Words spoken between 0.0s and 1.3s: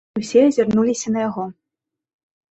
Усе азірнуліся на